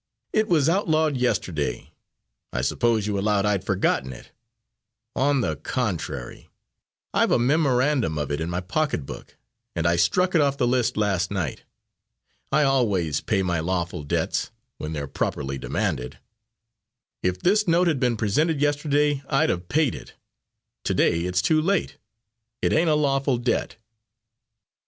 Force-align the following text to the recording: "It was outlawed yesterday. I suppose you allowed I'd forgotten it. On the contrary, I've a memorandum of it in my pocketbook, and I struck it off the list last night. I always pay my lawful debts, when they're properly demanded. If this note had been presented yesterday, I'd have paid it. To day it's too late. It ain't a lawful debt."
"It 0.33 0.47
was 0.47 0.67
outlawed 0.67 1.15
yesterday. 1.15 1.91
I 2.51 2.61
suppose 2.61 3.05
you 3.05 3.19
allowed 3.19 3.45
I'd 3.45 3.63
forgotten 3.63 4.11
it. 4.11 4.31
On 5.15 5.41
the 5.41 5.57
contrary, 5.57 6.49
I've 7.13 7.29
a 7.29 7.37
memorandum 7.37 8.17
of 8.17 8.31
it 8.31 8.41
in 8.41 8.49
my 8.49 8.61
pocketbook, 8.61 9.37
and 9.75 9.85
I 9.85 9.97
struck 9.97 10.33
it 10.33 10.41
off 10.41 10.57
the 10.57 10.65
list 10.65 10.97
last 10.97 11.29
night. 11.29 11.65
I 12.51 12.63
always 12.63 13.21
pay 13.21 13.43
my 13.43 13.59
lawful 13.59 14.01
debts, 14.01 14.49
when 14.79 14.93
they're 14.93 15.05
properly 15.05 15.59
demanded. 15.59 16.17
If 17.21 17.37
this 17.37 17.67
note 17.67 17.87
had 17.87 17.99
been 17.99 18.17
presented 18.17 18.59
yesterday, 18.59 19.21
I'd 19.29 19.51
have 19.51 19.69
paid 19.69 19.93
it. 19.93 20.15
To 20.85 20.95
day 20.95 21.19
it's 21.25 21.43
too 21.43 21.61
late. 21.61 21.97
It 22.63 22.73
ain't 22.73 22.89
a 22.89 22.95
lawful 22.95 23.37
debt." 23.37 23.75